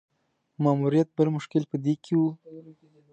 [0.63, 2.29] ماموریت بل مشکل په دې کې وو.